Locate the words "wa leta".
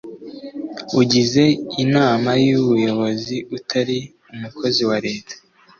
4.89-5.33